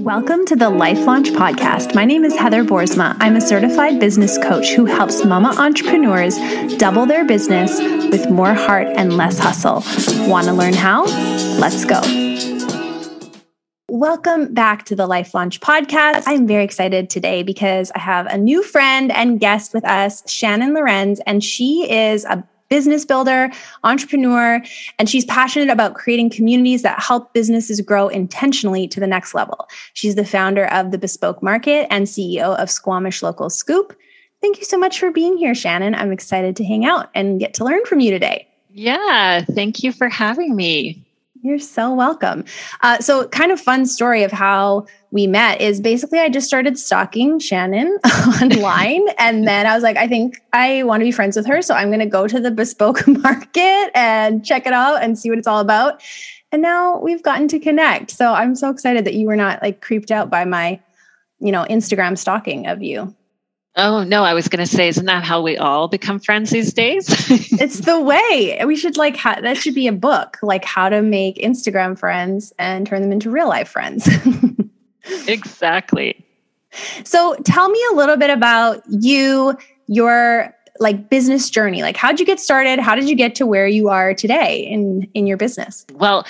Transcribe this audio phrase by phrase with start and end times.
[0.00, 1.94] Welcome to the Life Launch Podcast.
[1.94, 3.14] My name is Heather Boersma.
[3.20, 6.38] I'm a certified business coach who helps mama entrepreneurs
[6.78, 7.78] double their business
[8.10, 9.84] with more heart and less hustle.
[10.26, 11.04] Want to learn how?
[11.58, 12.00] Let's go.
[13.90, 16.22] Welcome back to the Life Launch Podcast.
[16.24, 20.72] I'm very excited today because I have a new friend and guest with us, Shannon
[20.72, 23.50] Lorenz, and she is a business builder,
[23.84, 24.62] entrepreneur,
[24.98, 29.68] and she's passionate about creating communities that help businesses grow intentionally to the next level.
[29.92, 33.94] She's the founder of the Bespoke Market and CEO of Squamish Local Scoop.
[34.40, 35.94] Thank you so much for being here, Shannon.
[35.94, 38.46] I'm excited to hang out and get to learn from you today.
[38.70, 41.04] Yeah, thank you for having me.
[41.42, 42.44] You're so welcome.
[42.82, 46.78] Uh, so, kind of fun story of how we met is basically I just started
[46.78, 47.98] stalking Shannon
[48.42, 51.62] online, and then I was like, I think I want to be friends with her,
[51.62, 55.30] so I'm going to go to the bespoke market and check it out and see
[55.30, 56.02] what it's all about.
[56.52, 58.10] And now we've gotten to connect.
[58.10, 60.80] So I'm so excited that you were not like creeped out by my,
[61.38, 63.14] you know, Instagram stalking of you.
[63.76, 66.72] Oh no, I was going to say, isn't that how we all become friends these
[66.72, 67.06] days?
[67.60, 69.16] it's the way we should like.
[69.16, 73.12] Ha- that should be a book, like how to make Instagram friends and turn them
[73.12, 74.08] into real life friends.
[75.28, 76.24] exactly.
[77.04, 81.82] So, tell me a little bit about you, your like business journey.
[81.82, 82.80] Like, how'd you get started?
[82.80, 85.86] How did you get to where you are today in in your business?
[85.94, 86.26] Well,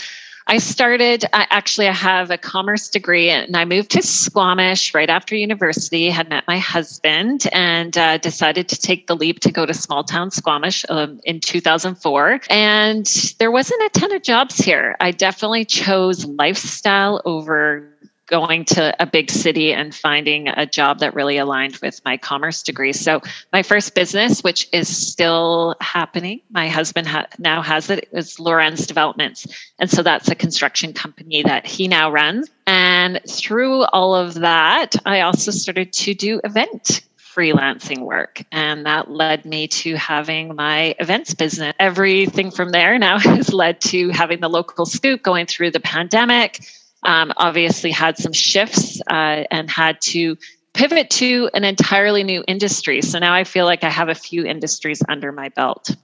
[0.51, 5.09] I started, I, actually, I have a commerce degree and I moved to Squamish right
[5.09, 9.65] after university, had met my husband and uh, decided to take the leap to go
[9.65, 12.41] to small town Squamish um, in 2004.
[12.51, 13.07] And
[13.39, 14.97] there wasn't a ton of jobs here.
[14.99, 17.89] I definitely chose lifestyle over
[18.31, 22.63] going to a big city and finding a job that really aligned with my commerce
[22.63, 22.93] degree.
[22.93, 23.21] So
[23.53, 28.87] my first business, which is still happening, my husband ha- now has it, is Lorenz
[28.87, 29.47] Developments.
[29.79, 32.49] And so that's a construction company that he now runs.
[32.67, 38.43] And through all of that, I also started to do event freelancing work.
[38.51, 41.75] And that led me to having my events business.
[41.79, 46.61] Everything from there now has led to having the local scoop going through the pandemic
[47.05, 50.37] um, obviously had some shifts uh, and had to
[50.73, 53.03] pivot to an entirely new industry.
[53.03, 55.97] So now I feel like I have a few industries under my belt.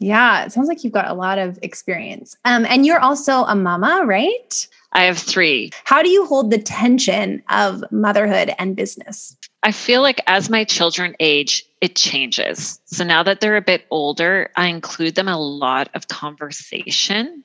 [0.00, 2.36] Yeah, it sounds like you've got a lot of experience.
[2.44, 4.68] Um, and you're also a mama, right?
[4.92, 5.72] I have three.
[5.84, 9.36] How do you hold the tension of motherhood and business?
[9.62, 12.80] I feel like as my children age, it changes.
[12.86, 17.42] So now that they're a bit older, I include them a lot of conversation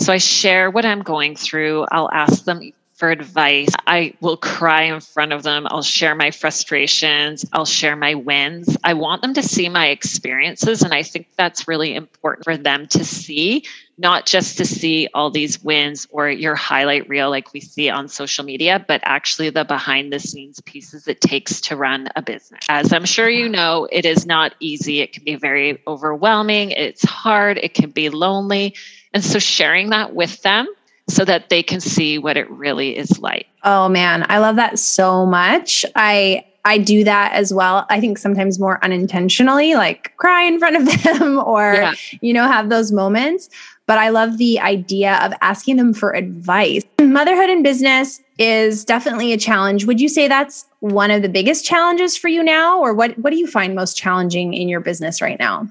[0.00, 1.86] so I share what I'm going through.
[1.92, 3.70] I'll ask them for advice.
[3.86, 5.66] I will cry in front of them.
[5.70, 7.46] I'll share my frustrations.
[7.50, 8.76] I'll share my wins.
[8.84, 10.82] I want them to see my experiences.
[10.82, 13.64] And I think that's really important for them to see,
[13.96, 18.06] not just to see all these wins or your highlight reel like we see on
[18.06, 22.60] social media, but actually the behind the scenes pieces it takes to run a business.
[22.68, 25.00] As I'm sure you know, it is not easy.
[25.00, 26.72] It can be very overwhelming.
[26.72, 27.56] It's hard.
[27.56, 28.74] It can be lonely.
[29.14, 30.68] And so sharing that with them
[31.10, 33.46] so that they can see what it really is like.
[33.64, 35.84] Oh man, I love that so much.
[35.96, 37.86] I I do that as well.
[37.88, 41.94] I think sometimes more unintentionally, like cry in front of them or yeah.
[42.20, 43.48] you know have those moments,
[43.86, 46.84] but I love the idea of asking them for advice.
[47.00, 49.84] Motherhood and business is definitely a challenge.
[49.84, 53.30] Would you say that's one of the biggest challenges for you now or what what
[53.30, 55.68] do you find most challenging in your business right now?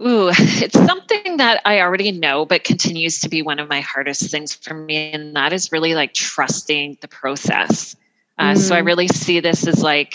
[0.00, 4.30] Ooh, it's something that I already know, but continues to be one of my hardest
[4.30, 5.12] things for me.
[5.12, 7.96] And that is really like trusting the process.
[8.38, 8.58] Uh, mm.
[8.58, 8.86] So I mm.
[8.86, 10.14] really see this as like,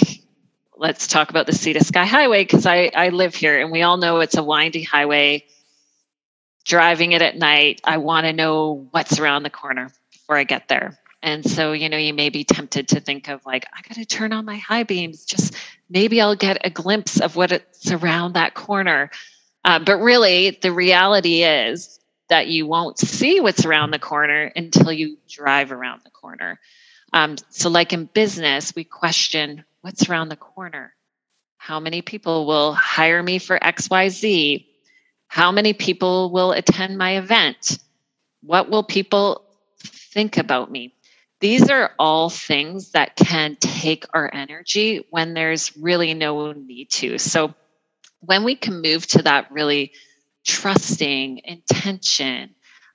[0.78, 3.82] let's talk about the Sea to Sky Highway because I, I live here and we
[3.82, 5.46] all know it's a windy highway.
[6.66, 10.70] Driving it at night, I want to know what's around the corner before I get
[10.70, 10.98] there.
[11.22, 14.06] And so, you know, you may be tempted to think of like, I got to
[14.06, 15.56] turn on my high beams, just
[15.90, 19.10] maybe I'll get a glimpse of what it's around that corner.
[19.66, 24.92] Uh, but really, the reality is that you won't see what's around the corner until
[24.92, 26.60] you drive around the corner.
[27.14, 30.94] Um, so, like in business, we question what's around the corner.
[31.58, 34.66] How many people will hire me for XYZ?
[35.28, 37.78] How many people will attend my event?
[38.42, 39.46] What will people
[39.80, 40.94] think about me?
[41.40, 47.18] These are all things that can take our energy when there's really no need to.
[47.18, 47.54] So,
[48.26, 49.92] when we can move to that really
[50.46, 52.50] trusting intention,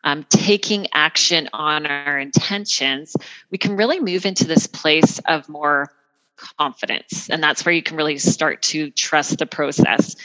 [0.05, 3.17] um, taking action on our intentions,
[3.51, 5.93] we can really move into this place of more
[6.37, 7.29] confidence.
[7.31, 10.17] And that's where you can really start to trust the process.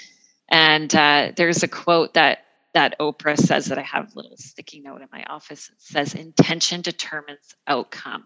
[0.50, 2.40] And uh, there's a quote that
[2.74, 5.70] that Oprah says that I have a little sticky note in my office.
[5.70, 8.26] It says, intention determines outcome.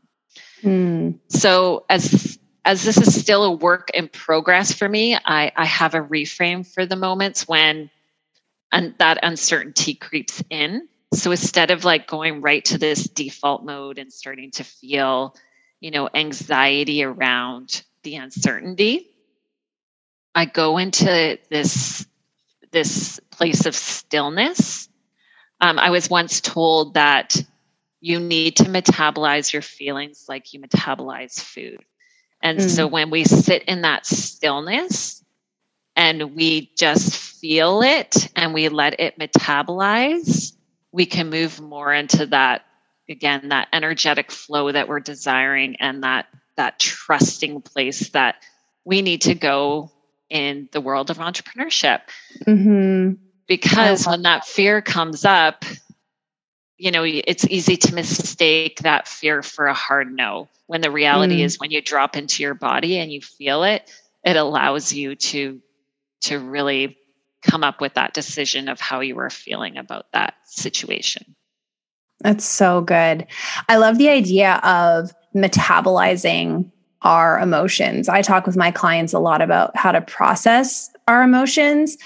[0.63, 1.19] Mm.
[1.27, 5.95] So as as this is still a work in progress for me, I, I have
[5.95, 7.89] a reframe for the moments when
[8.73, 10.89] and that uncertainty creeps in.
[11.13, 15.33] So instead of like going right to this default mode and starting to feel,
[15.79, 19.07] you know, anxiety around the uncertainty,
[20.35, 22.05] I go into this
[22.71, 24.89] this place of stillness.
[25.61, 27.41] Um, I was once told that
[28.01, 31.79] you need to metabolize your feelings like you metabolize food.
[32.41, 32.69] And mm.
[32.69, 35.23] so when we sit in that stillness
[35.95, 40.53] and we just feel it and we let it metabolize,
[40.91, 42.63] we can move more into that
[43.09, 48.35] again that energetic flow that we're desiring and that that trusting place that
[48.83, 49.91] we need to go
[50.29, 52.01] in the world of entrepreneurship.
[52.45, 53.13] Mm-hmm.
[53.47, 55.63] Because when that fear comes up,
[56.77, 60.47] you know, it's easy to mistake that fear for a hard no.
[60.67, 61.45] When the reality mm.
[61.45, 63.89] is when you drop into your body and you feel it,
[64.23, 65.61] it allows you to
[66.21, 66.97] to really
[67.41, 71.35] come up with that decision of how you were feeling about that situation.
[72.21, 73.27] That's so good.
[73.69, 76.71] I love the idea of metabolizing
[77.03, 78.09] our emotions.
[78.09, 81.97] I talk with my clients a lot about how to process our emotions,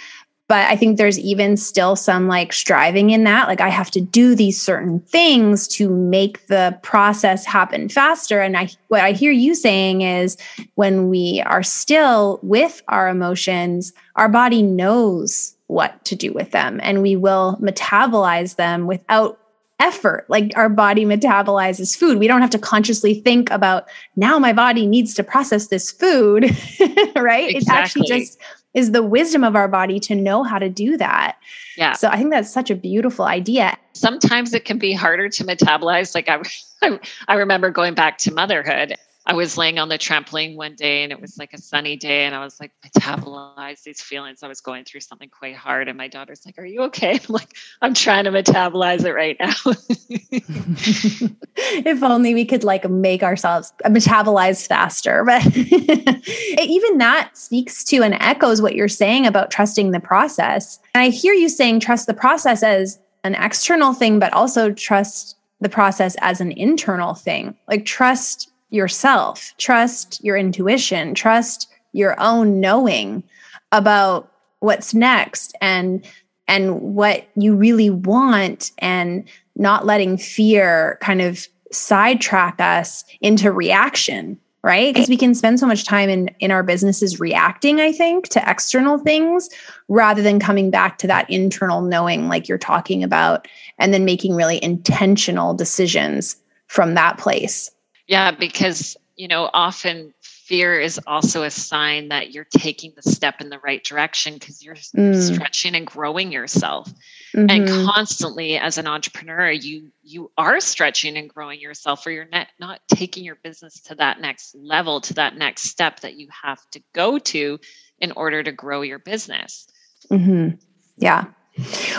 [0.51, 3.47] but I think there's even still some like striving in that.
[3.47, 8.41] Like I have to do these certain things to make the process happen faster.
[8.41, 10.35] And I what I hear you saying is
[10.75, 16.81] when we are still with our emotions, our body knows what to do with them
[16.83, 19.39] and we will metabolize them without
[19.79, 20.25] effort.
[20.27, 22.19] Like our body metabolizes food.
[22.19, 23.87] We don't have to consciously think about
[24.17, 26.43] now my body needs to process this food,
[27.15, 27.55] right?
[27.55, 27.55] Exactly.
[27.55, 28.37] It actually just
[28.73, 31.37] is the wisdom of our body to know how to do that.
[31.77, 31.93] Yeah.
[31.93, 33.77] So I think that's such a beautiful idea.
[33.93, 36.15] Sometimes it can be harder to metabolize.
[36.15, 38.95] Like I, I remember going back to motherhood
[39.25, 42.25] I was laying on the trampoline one day and it was like a sunny day
[42.25, 44.41] and I was like metabolize these feelings.
[44.41, 47.19] I was going through something quite hard and my daughter's like, "Are you okay?" I'm
[47.29, 49.53] like, "I'm trying to metabolize it right now."
[51.55, 55.23] if only we could like make ourselves uh, metabolize faster.
[55.23, 60.79] But even that speaks to and echoes what you're saying about trusting the process.
[60.95, 65.37] And I hear you saying trust the process as an external thing but also trust
[65.59, 67.55] the process as an internal thing.
[67.67, 73.23] Like trust yourself, trust your intuition, trust your own knowing
[73.71, 76.05] about what's next and
[76.47, 84.39] and what you really want and not letting fear kind of sidetrack us into reaction
[84.63, 84.93] right?
[84.93, 88.49] Because we can spend so much time in in our businesses reacting i think to
[88.49, 89.49] external things
[89.87, 93.47] rather than coming back to that internal knowing like you're talking about
[93.79, 96.35] and then making really intentional decisions
[96.67, 97.71] from that place
[98.11, 103.39] yeah, because, you know, often fear is also a sign that you're taking the step
[103.39, 105.33] in the right direction because you're mm.
[105.33, 106.89] stretching and growing yourself.
[107.33, 107.45] Mm-hmm.
[107.49, 112.47] And constantly as an entrepreneur, you you are stretching and growing yourself or you're not,
[112.59, 116.59] not taking your business to that next level, to that next step that you have
[116.71, 117.59] to go to
[117.99, 119.69] in order to grow your business.
[120.11, 120.57] Mm-hmm.
[120.97, 121.27] Yeah.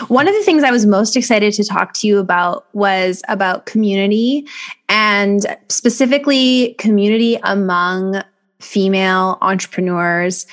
[0.07, 3.65] One of the things I was most excited to talk to you about was about
[3.65, 4.47] community
[4.89, 8.23] and specifically community among
[8.59, 10.47] female entrepreneurs.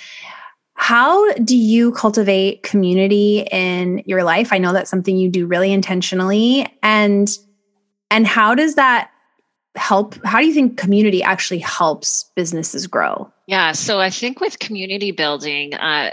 [0.75, 4.53] How do you cultivate community in your life?
[4.53, 7.31] I know that's something you do really intentionally and
[8.11, 9.11] and how does that
[9.77, 13.31] help how do you think community actually helps businesses grow?
[13.47, 16.13] Yeah, so I think with community building, uh,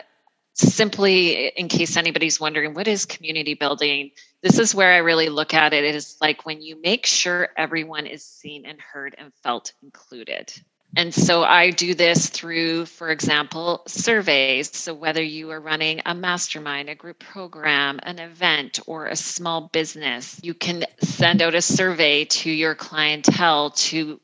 [0.58, 4.12] simply in case anybody's wondering what is community building?
[4.42, 5.84] This is where i really look at it.
[5.84, 10.54] It is like when you make sure everyone is seen and heard and felt included.
[10.96, 14.76] And so i do this through for example surveys.
[14.76, 19.70] So whether you are running a mastermind a group program an event or a small
[19.74, 24.20] business you can send out a survey to your clientele to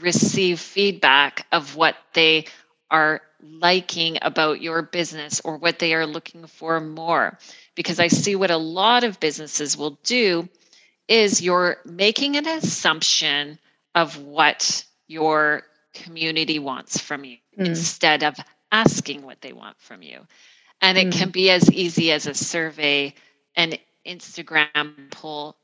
[0.00, 2.46] receive feedback of what they
[2.90, 7.38] are liking about your business or what they are looking for more.
[7.74, 10.48] Because I see what a lot of businesses will do
[11.08, 13.58] is you're making an assumption
[13.94, 15.62] of what your
[15.94, 17.66] community wants from you mm.
[17.66, 18.36] instead of
[18.70, 20.26] asking what they want from you.
[20.80, 21.18] And it mm.
[21.18, 23.14] can be as easy as a survey,
[23.54, 23.74] an
[24.06, 25.56] Instagram poll,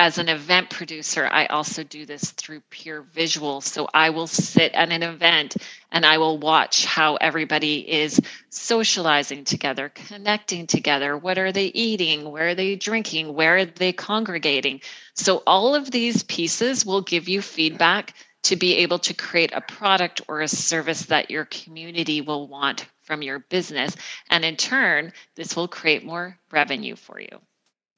[0.00, 3.60] as an event producer, I also do this through pure visual.
[3.60, 5.58] So I will sit at an event
[5.92, 11.18] and I will watch how everybody is socializing together, connecting together.
[11.18, 12.30] What are they eating?
[12.30, 13.34] Where are they drinking?
[13.34, 14.80] Where are they congregating?
[15.12, 18.14] So all of these pieces will give you feedback
[18.44, 22.86] to be able to create a product or a service that your community will want
[23.02, 23.94] from your business.
[24.30, 27.38] And in turn, this will create more revenue for you.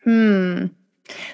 [0.02, 0.66] Hmm.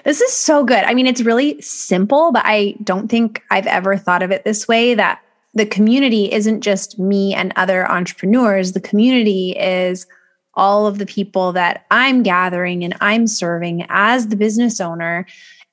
[0.03, 0.83] This is so good.
[0.83, 4.67] I mean, it's really simple, but I don't think I've ever thought of it this
[4.67, 5.21] way that
[5.53, 8.73] the community isn't just me and other entrepreneurs.
[8.73, 10.05] The community is
[10.53, 15.25] all of the people that I'm gathering and I'm serving as the business owner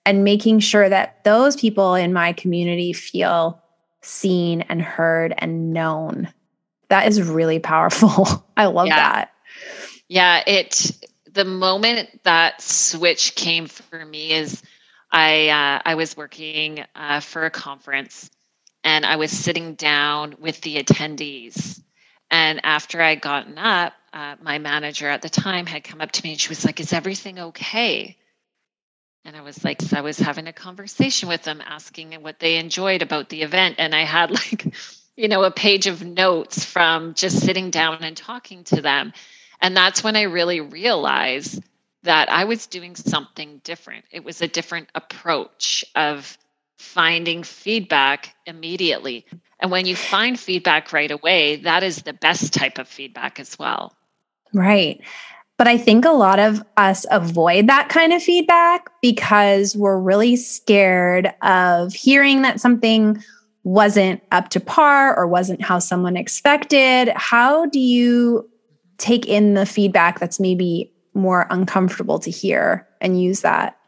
[0.05, 3.61] and making sure that those people in my community feel
[4.03, 6.33] seen and heard and known.
[6.89, 8.45] That is really powerful.
[8.57, 8.97] I love yeah.
[8.97, 9.33] that.
[10.09, 10.93] Yeah, it
[11.37, 14.63] the moment that switch came for me is
[15.13, 18.31] I uh, I was working uh, for a conference
[18.83, 21.81] and I was sitting down with the attendees.
[22.31, 26.25] And after I'd gotten up, uh, my manager at the time had come up to
[26.25, 28.17] me and she was like, "Is everything okay?"
[29.27, 33.03] And I was like, I was having a conversation with them, asking what they enjoyed
[33.03, 34.73] about the event, and I had like,
[35.17, 39.13] you know, a page of notes from just sitting down and talking to them.
[39.61, 41.63] And that's when I really realized
[42.03, 44.05] that I was doing something different.
[44.11, 46.39] It was a different approach of
[46.79, 49.27] finding feedback immediately.
[49.61, 53.59] And when you find feedback right away, that is the best type of feedback as
[53.59, 53.95] well.
[54.53, 55.01] Right.
[55.59, 60.37] But I think a lot of us avoid that kind of feedback because we're really
[60.37, 63.23] scared of hearing that something
[63.65, 67.09] wasn't up to par or wasn't how someone expected.
[67.17, 68.49] How do you
[68.99, 73.79] take in the feedback that's maybe more uncomfortable to hear and use that?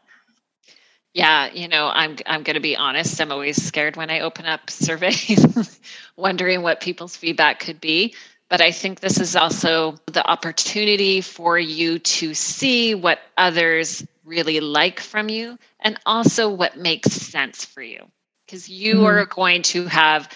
[1.13, 3.19] Yeah, you know, I'm I'm going to be honest.
[3.19, 5.79] I'm always scared when I open up surveys,
[6.15, 8.13] wondering what people's feedback could be.
[8.49, 14.59] But I think this is also the opportunity for you to see what others really
[14.59, 18.07] like from you and also what makes sense for you.
[18.45, 19.05] Because you mm-hmm.
[19.05, 20.29] are going to have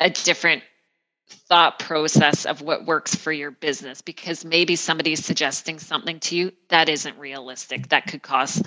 [0.00, 0.62] a different
[1.30, 6.52] thought process of what works for your business because maybe somebody's suggesting something to you
[6.68, 8.62] that isn't realistic that could cost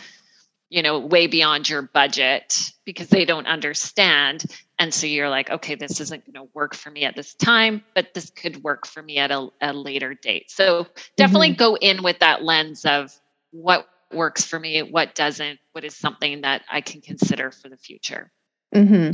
[0.73, 4.43] you know way beyond your budget because they don't understand
[4.79, 7.83] and so you're like okay this isn't going to work for me at this time
[7.93, 11.59] but this could work for me at a, a later date so definitely mm-hmm.
[11.59, 13.13] go in with that lens of
[13.51, 17.77] what works for me what doesn't what is something that i can consider for the
[17.77, 18.31] future
[18.73, 19.11] mm-hmm.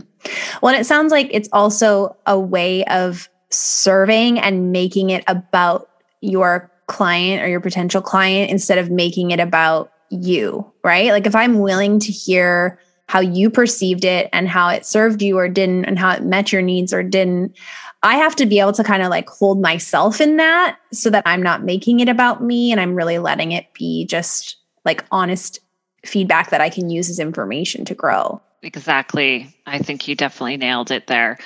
[0.62, 5.90] well it sounds like it's also a way of serving and making it about
[6.22, 11.12] your client or your potential client instead of making it about you, right?
[11.12, 15.38] Like if I'm willing to hear how you perceived it and how it served you
[15.38, 17.56] or didn't and how it met your needs or didn't,
[18.04, 21.24] I have to be able to kind of like hold myself in that so that
[21.26, 25.60] I'm not making it about me and I'm really letting it be just like honest
[26.06, 28.42] feedback that I can use as information to grow.
[28.62, 29.54] Exactly.
[29.66, 31.40] I think you definitely nailed it there.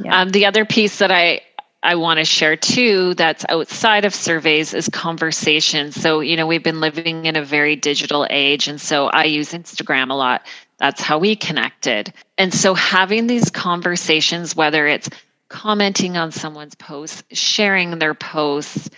[0.00, 0.20] Yeah.
[0.20, 1.40] Um, the other piece that I
[1.82, 5.92] I want to share too that's outside of surveys is conversation.
[5.92, 8.66] So, you know, we've been living in a very digital age.
[8.66, 10.44] And so I use Instagram a lot.
[10.78, 12.12] That's how we connected.
[12.36, 15.08] And so having these conversations, whether it's
[15.48, 18.90] commenting on someone's post, sharing their posts,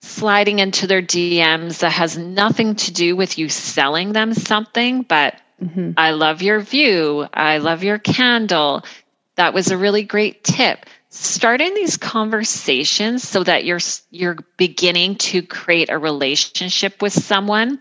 [0.00, 5.40] sliding into their DMs that has nothing to do with you selling them something, but
[5.62, 5.92] mm-hmm.
[5.96, 7.26] I love your view.
[7.32, 8.84] I love your candle.
[9.36, 13.80] That was a really great tip starting these conversations so that you're
[14.10, 17.78] you're beginning to create a relationship with someone.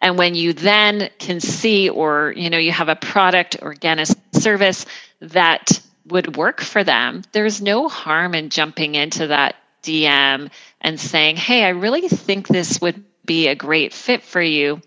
[0.00, 3.98] And when you then can see or you know you have a product or again
[3.98, 4.06] a
[4.38, 4.86] service
[5.20, 11.36] that would work for them there's no harm in jumping into that dm and saying
[11.36, 14.80] hey i really think this would be a great fit for you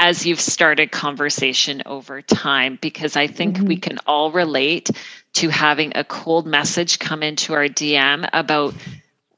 [0.00, 3.66] as you've started conversation over time because i think mm-hmm.
[3.66, 4.90] we can all relate
[5.32, 8.74] to having a cold message come into our DM about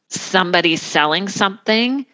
[0.09, 2.07] somebody selling something,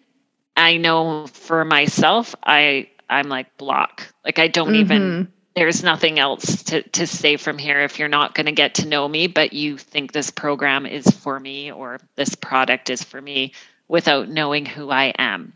[0.56, 4.12] I know for myself, I I'm like block.
[4.24, 4.80] Like I don't mm-hmm.
[4.80, 8.74] even there's nothing else to, to say from here if you're not going to get
[8.76, 13.02] to know me, but you think this program is for me or this product is
[13.02, 13.52] for me
[13.88, 15.52] without knowing who I am.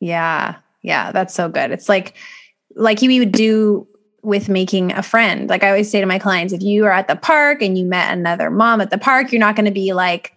[0.00, 0.56] Yeah.
[0.82, 1.12] Yeah.
[1.12, 1.70] That's so good.
[1.70, 2.14] It's like,
[2.74, 3.86] like you would do
[4.22, 5.48] with making a friend.
[5.48, 7.84] Like I always say to my clients, if you are at the park and you
[7.84, 10.32] met another mom at the park, you're not going to be like,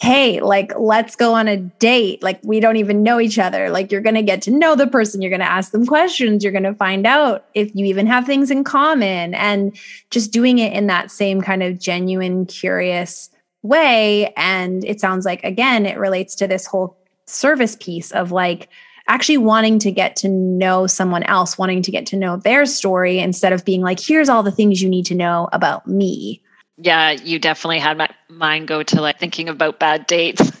[0.00, 2.22] hey, like, let's go on a date.
[2.22, 3.68] Like, we don't even know each other.
[3.68, 5.20] Like, you're going to get to know the person.
[5.20, 6.42] You're going to ask them questions.
[6.42, 9.34] You're going to find out if you even have things in common.
[9.34, 9.76] And
[10.10, 13.28] just doing it in that same kind of genuine, curious
[13.62, 14.32] way.
[14.38, 16.96] And it sounds like, again, it relates to this whole
[17.26, 18.70] service piece of like,
[19.10, 23.18] actually wanting to get to know someone else, wanting to get to know their story
[23.18, 26.40] instead of being like, here's all the things you need to know about me.
[26.78, 30.50] Yeah, you definitely had my mind go to like thinking about bad dates.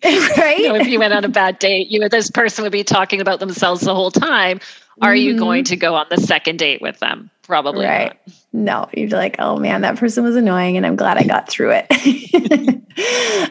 [0.38, 0.58] right?
[0.58, 2.84] you know, if you went on a bad date, you know, this person would be
[2.84, 4.60] talking about themselves the whole time.
[5.00, 5.26] Are mm-hmm.
[5.26, 7.30] you going to go on the second date with them?
[7.42, 8.18] Probably right.
[8.26, 8.34] Not.
[8.52, 11.48] No, you'd be like, oh man, that person was annoying and I'm glad I got
[11.48, 11.86] through it.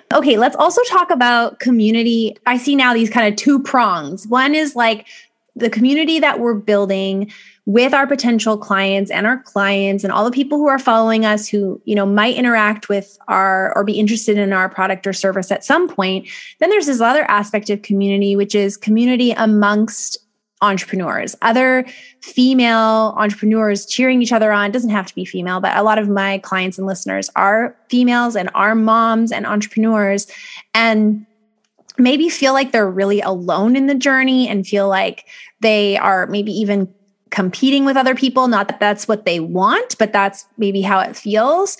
[0.14, 2.36] okay, let's also talk about community.
[2.46, 4.28] I see now these kind of two prongs.
[4.28, 5.08] One is like
[5.56, 7.32] the community that we're building
[7.66, 11.48] with our potential clients and our clients and all the people who are following us
[11.48, 15.52] who you know might interact with our or be interested in our product or service
[15.52, 16.26] at some point
[16.60, 20.18] then there's this other aspect of community which is community amongst
[20.62, 21.86] entrepreneurs, other
[22.22, 24.70] female entrepreneurs cheering each other on.
[24.70, 27.76] It doesn't have to be female, but a lot of my clients and listeners are
[27.90, 30.28] females and are moms and entrepreneurs
[30.74, 31.26] and
[31.98, 35.26] maybe feel like they're really alone in the journey and feel like
[35.62, 36.92] they are maybe even
[37.30, 38.48] competing with other people.
[38.48, 41.78] Not that that's what they want, but that's maybe how it feels.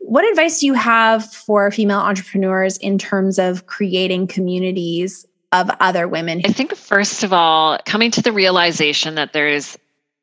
[0.00, 6.06] What advice do you have for female entrepreneurs in terms of creating communities of other
[6.06, 6.42] women?
[6.44, 9.76] I think, first of all, coming to the realization that there's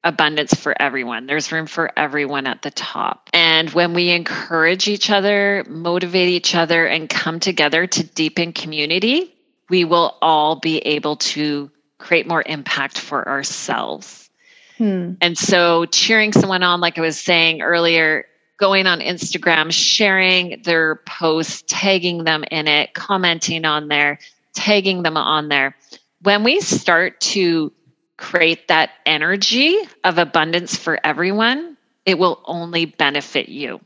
[0.04, 1.26] abundance for everyone.
[1.26, 3.30] There's room for everyone at the top.
[3.34, 9.34] And when we encourage each other, motivate each other, and come together to deepen community,
[9.70, 14.30] we will all be able to create more impact for ourselves.
[14.78, 15.14] Hmm.
[15.22, 18.26] And so, cheering someone on, like I was saying earlier,
[18.58, 24.20] going on Instagram, sharing their posts, tagging them in it, commenting on there,
[24.56, 25.76] tagging them on there.
[26.22, 27.72] When we start to
[28.18, 33.80] create that energy of abundance for everyone, it will only benefit you.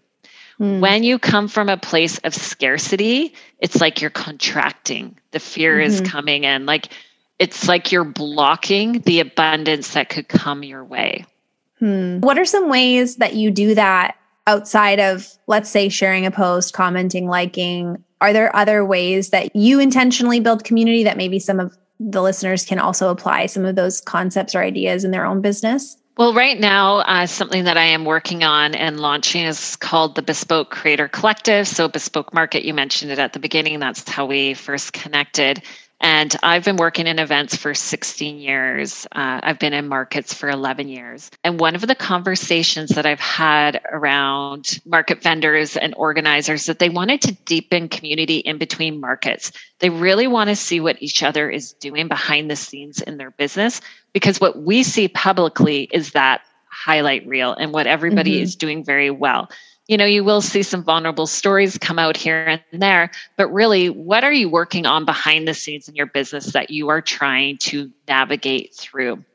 [0.59, 0.79] Mm.
[0.81, 5.17] When you come from a place of scarcity, it's like you're contracting.
[5.31, 5.87] The fear mm-hmm.
[5.87, 6.65] is coming in.
[6.65, 6.89] Like
[7.39, 11.25] it's like you're blocking the abundance that could come your way.
[11.79, 12.19] Hmm.
[12.19, 16.73] What are some ways that you do that outside of, let's say, sharing a post,
[16.73, 18.03] commenting, liking?
[18.21, 22.65] Are there other ways that you intentionally build community that maybe some of the listeners
[22.65, 25.97] can also apply some of those concepts or ideas in their own business?
[26.17, 30.21] Well, right now, uh, something that I am working on and launching is called the
[30.21, 31.65] Bespoke Creator Collective.
[31.65, 33.79] So, Bespoke Market, you mentioned it at the beginning.
[33.79, 35.61] That's how we first connected.
[36.19, 39.07] And I've been working in events for 16 years.
[39.13, 41.31] Uh, I've been in markets for 11 years.
[41.45, 46.89] And one of the conversations that I've had around market vendors and organizers that they
[46.89, 49.53] wanted to deepen community in between markets.
[49.79, 53.31] They really want to see what each other is doing behind the scenes in their
[53.31, 53.79] business
[54.11, 58.43] because what we see publicly is that highlight reel and what everybody mm-hmm.
[58.43, 59.49] is doing very well
[59.89, 63.89] you know, you will see some vulnerable stories come out here and there, but really,
[63.89, 67.57] what are you working on behind the scenes in your business that you are trying
[67.57, 69.25] to navigate through?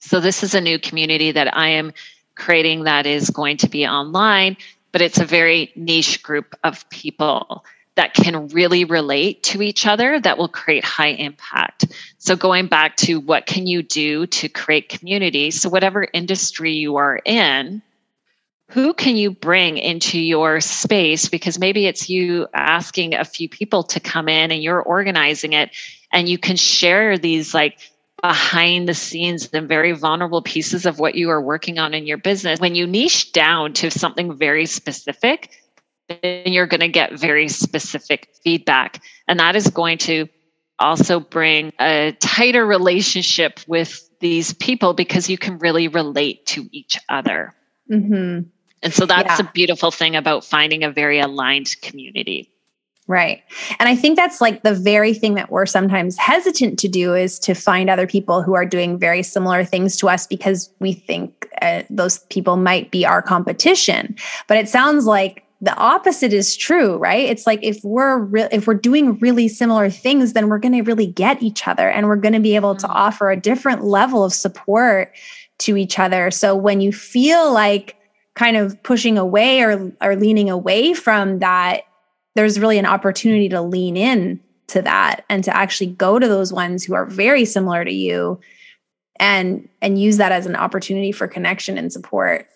[0.00, 1.92] So, this is a new community that I am
[2.34, 4.56] creating that is going to be online,
[4.90, 10.18] but it's a very niche group of people that can really relate to each other
[10.18, 11.86] that will create high impact.
[12.18, 15.52] So going back to what can you do to create community?
[15.52, 17.82] So whatever industry you are in,
[18.68, 21.28] who can you bring into your space?
[21.28, 25.70] Because maybe it's you asking a few people to come in and you're organizing it
[26.12, 27.78] and you can share these like
[28.22, 32.18] behind the scenes the very vulnerable pieces of what you are working on in your
[32.18, 32.58] business.
[32.60, 35.50] When you niche down to something very specific
[36.08, 39.02] then you're going to get very specific feedback.
[39.26, 40.28] And that is going to
[40.78, 46.98] also bring a tighter relationship with these people because you can really relate to each
[47.08, 47.54] other.
[47.90, 48.48] Mm-hmm.
[48.86, 49.44] And so that's yeah.
[49.44, 52.48] a beautiful thing about finding a very aligned community.
[53.08, 53.42] Right.
[53.80, 57.40] And I think that's like the very thing that we're sometimes hesitant to do is
[57.40, 61.48] to find other people who are doing very similar things to us because we think
[61.62, 64.14] uh, those people might be our competition.
[64.46, 67.28] But it sounds like the opposite is true, right?
[67.28, 70.82] It's like if we're re- if we're doing really similar things then we're going to
[70.82, 72.96] really get each other and we're going to be able to mm-hmm.
[72.96, 75.12] offer a different level of support
[75.58, 76.30] to each other.
[76.30, 77.96] So when you feel like
[78.36, 81.82] kind of pushing away or or leaning away from that
[82.36, 86.52] there's really an opportunity to lean in to that and to actually go to those
[86.52, 88.38] ones who are very similar to you
[89.18, 92.46] and and use that as an opportunity for connection and support.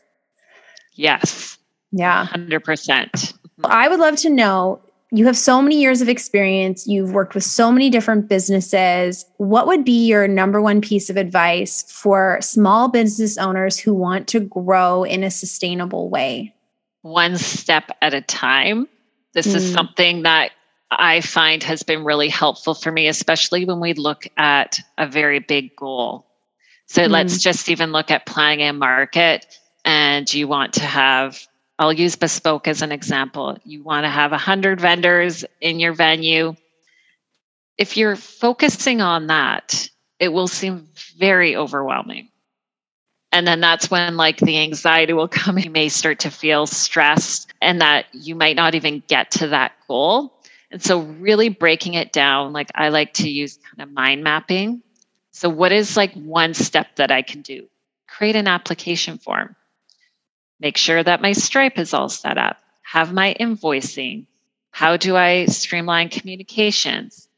[0.94, 1.56] Yes.
[1.92, 2.26] Yeah.
[2.26, 4.80] 100% i would love to know
[5.12, 9.24] you have so many years of experience, you've worked with so many different businesses.
[9.38, 14.28] What would be your number one piece of advice for small business owners who want
[14.28, 16.54] to grow in a sustainable way?
[17.02, 18.86] One step at a time.
[19.34, 19.56] This mm.
[19.56, 20.52] is something that
[20.92, 25.40] I find has been really helpful for me, especially when we look at a very
[25.40, 26.26] big goal.
[26.86, 27.10] So mm.
[27.10, 29.46] let's just even look at planning a market
[29.84, 31.46] and you want to have
[31.80, 33.56] I'll use bespoke as an example.
[33.64, 36.54] You want to have 100 vendors in your venue.
[37.78, 39.88] If you're focusing on that,
[40.18, 42.28] it will seem very overwhelming.
[43.32, 45.58] And then that's when like the anxiety will come.
[45.58, 49.72] You may start to feel stressed and that you might not even get to that
[49.88, 50.34] goal.
[50.70, 54.82] And so really breaking it down, like I like to use kind of mind mapping.
[55.30, 57.68] So what is like one step that I can do?
[58.06, 59.56] Create an application form
[60.60, 64.26] make sure that my Stripe is all set up, have my invoicing.
[64.70, 67.28] How do I streamline communications?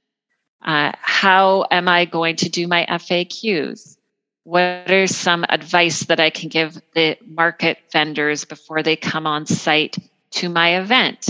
[0.63, 3.97] Uh, how am I going to do my FAQs?
[4.45, 9.47] What are some advice that I can give the market vendors before they come on
[9.47, 9.97] site
[10.33, 11.29] to my event?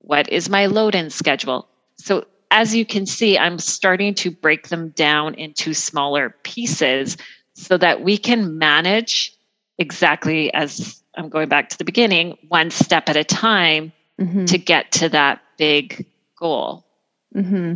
[0.00, 1.68] What is my load in schedule?
[1.96, 7.16] So, as you can see, I'm starting to break them down into smaller pieces
[7.54, 9.34] so that we can manage
[9.78, 14.46] exactly as I'm going back to the beginning, one step at a time mm-hmm.
[14.46, 16.06] to get to that big
[16.38, 16.86] goal.
[17.34, 17.74] Mm-hmm.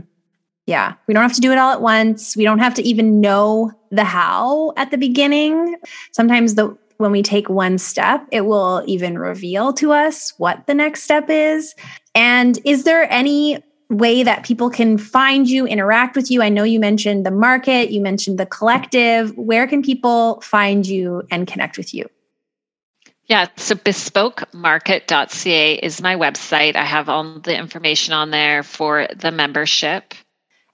[0.66, 0.94] Yeah.
[1.06, 2.36] We don't have to do it all at once.
[2.36, 5.76] We don't have to even know the how at the beginning.
[6.12, 10.74] Sometimes the when we take one step, it will even reveal to us what the
[10.74, 11.74] next step is.
[12.14, 16.42] And is there any way that people can find you, interact with you?
[16.42, 19.36] I know you mentioned the market, you mentioned the collective.
[19.36, 22.08] Where can people find you and connect with you?
[23.26, 26.76] Yeah, so bespokemarket.ca is my website.
[26.76, 30.14] I have all the information on there for the membership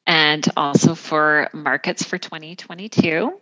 [0.07, 3.41] and also for markets for 2022.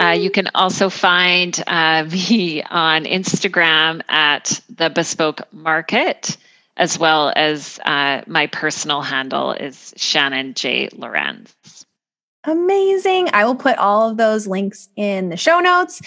[0.00, 6.36] Uh, you can also find uh, me on Instagram at the Bespoke Market,
[6.76, 10.88] as well as uh, my personal handle is Shannon J.
[10.92, 11.54] Lorenz.
[12.44, 13.30] Amazing.
[13.32, 16.02] I will put all of those links in the show notes.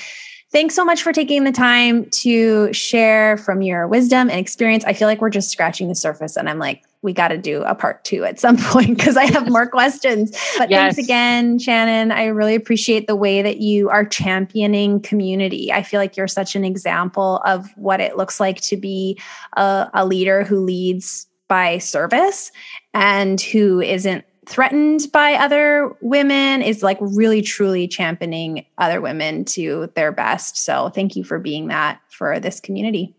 [0.56, 4.86] Thanks so much for taking the time to share from your wisdom and experience.
[4.86, 7.63] I feel like we're just scratching the surface, and I'm like, we got to do
[7.63, 10.32] a part two at some point because I have more questions.
[10.58, 10.96] But yes.
[10.96, 12.13] thanks again, Shannon.
[12.13, 15.74] I really appreciate the way that you are championing community.
[15.74, 19.20] I feel like you're such an example of what it looks like to be
[19.58, 22.54] a, a leader who leads by service
[22.94, 29.92] and who isn't threatened by other women is like really truly championing other women to
[29.96, 30.58] their best.
[30.58, 33.16] So thank you for being that for this community.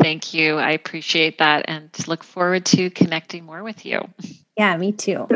[0.00, 0.56] Thank you.
[0.56, 4.08] I appreciate that and look forward to connecting more with you.
[4.56, 5.26] Yeah, me too.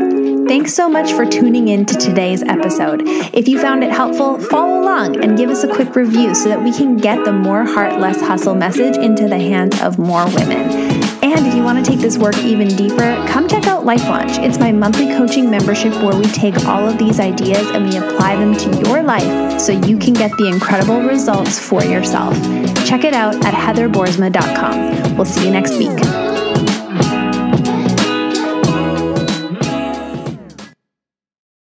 [0.49, 3.03] Thanks so much for tuning in to today's episode.
[3.33, 6.63] If you found it helpful, follow along and give us a quick review so that
[6.63, 10.92] we can get the more heart, less hustle message into the hands of more women.
[11.23, 14.39] And if you want to take this work even deeper, come check out Life Launch.
[14.39, 18.37] It's my monthly coaching membership where we take all of these ideas and we apply
[18.37, 22.35] them to your life so you can get the incredible results for yourself.
[22.85, 25.17] Check it out at heatherboersma.com.
[25.17, 26.32] We'll see you next week.